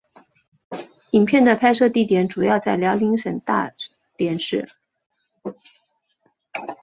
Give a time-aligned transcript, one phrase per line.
[1.11, 3.71] 影片的拍摄地点主要在辽宁省大
[4.17, 4.65] 连市。